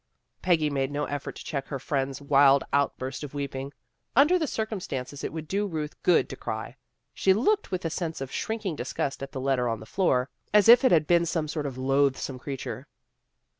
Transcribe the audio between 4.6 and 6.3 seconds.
stances it would do Ruth good